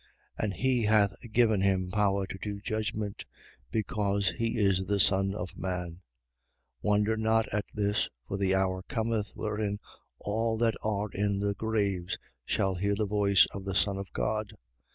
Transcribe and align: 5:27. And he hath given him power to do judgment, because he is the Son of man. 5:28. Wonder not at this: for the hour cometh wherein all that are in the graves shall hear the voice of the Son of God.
5:27. 0.39 0.43
And 0.45 0.53
he 0.55 0.83
hath 0.85 1.15
given 1.31 1.61
him 1.61 1.91
power 1.91 2.25
to 2.25 2.37
do 2.41 2.59
judgment, 2.59 3.23
because 3.69 4.29
he 4.31 4.57
is 4.57 4.87
the 4.87 4.99
Son 4.99 5.35
of 5.35 5.55
man. 5.55 5.97
5:28. 6.81 6.81
Wonder 6.81 7.17
not 7.17 7.47
at 7.53 7.65
this: 7.75 8.09
for 8.27 8.35
the 8.37 8.55
hour 8.55 8.81
cometh 8.89 9.31
wherein 9.35 9.77
all 10.17 10.57
that 10.57 10.73
are 10.83 11.09
in 11.13 11.37
the 11.37 11.53
graves 11.53 12.17
shall 12.45 12.73
hear 12.73 12.95
the 12.95 13.05
voice 13.05 13.45
of 13.53 13.63
the 13.63 13.75
Son 13.75 13.99
of 13.99 14.11
God. 14.11 14.53